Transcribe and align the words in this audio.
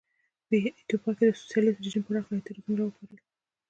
په 0.47 0.53
ایتوپیا 0.63 1.11
کې 1.17 1.23
د 1.27 1.31
سوسیالېست 1.41 1.79
رژیم 1.83 2.03
پراخ 2.05 2.25
اعتراضونه 2.29 2.75
را 2.77 2.83
وپارول. 2.85 3.19